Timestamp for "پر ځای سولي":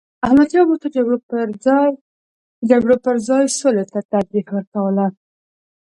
3.05-3.85